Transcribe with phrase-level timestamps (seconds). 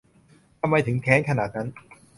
[0.59, 1.67] ทำไมถึงแค้นขนาดนั้น